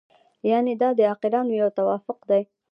[0.51, 2.43] یعنې دا د عاقلانو یو توافق دی.